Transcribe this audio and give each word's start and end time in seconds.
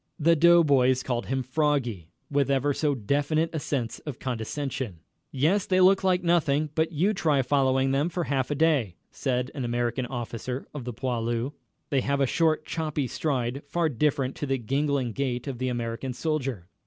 The 0.17 0.35
doughboys 0.35 1.03
called 1.03 1.27
him 1.27 1.43
"Froggy" 1.43 2.09
with 2.31 2.49
ever 2.49 2.73
so 2.73 2.95
definite 2.95 3.51
a 3.53 3.59
sense 3.59 3.99
of 3.99 4.17
condescension. 4.17 5.01
"Yes, 5.31 5.67
they 5.67 5.79
look 5.79 6.03
like 6.03 6.23
nothing 6.23 6.71
but 6.73 6.91
you 6.91 7.13
try 7.13 7.43
following 7.43 7.91
them 7.91 8.09
for 8.09 8.23
half 8.23 8.49
a 8.49 8.55
day," 8.55 8.95
said 9.11 9.51
an 9.53 9.63
American 9.63 10.07
officer 10.07 10.65
of 10.73 10.85
the 10.85 10.93
"poilus." 10.93 11.51
They 11.91 12.01
have 12.01 12.19
a 12.19 12.25
short, 12.25 12.65
choppy 12.65 13.05
stride, 13.05 13.61
far 13.67 13.89
different 13.89 14.33
to 14.37 14.47
the 14.47 14.57
gangling 14.57 15.11
gait 15.11 15.45
of 15.47 15.59
the 15.59 15.67
American 15.69 16.13
soldier. 16.13 16.67